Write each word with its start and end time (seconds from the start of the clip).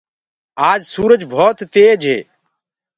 آج 0.69 0.81
سُورج 0.93 1.19
ڀوت 1.31 1.57
تيج 1.73 2.01
هي۔ 2.11 2.19